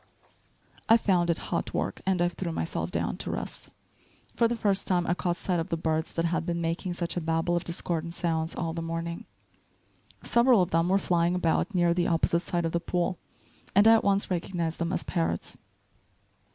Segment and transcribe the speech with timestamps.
[0.89, 3.69] I found it hot work, and I threw myself down to rest.
[4.35, 7.15] For the first time I caught sight of the birds that had been making such
[7.15, 9.25] a babel of discordant sounds all the morning.
[10.23, 13.19] Several of them were flying about near the opposite side of the pool,
[13.75, 15.55] and I at once recognized them as parrots.